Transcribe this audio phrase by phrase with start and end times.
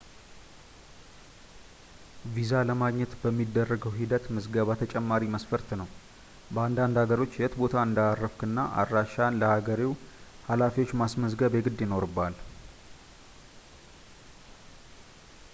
[2.35, 5.89] ቪዛ ለማግኘት በሚደረገው ሂደት ምዝገባ ተጨማሪ መስፈርት ነው
[6.55, 9.93] በአንዳንድ ሀገሮች የት ቦታ እንዳረፍክና አድራሻህን ለሀገሬው
[10.49, 12.37] ሀላፊዎች ማስመዝገብ የግድ ይኖርብሃል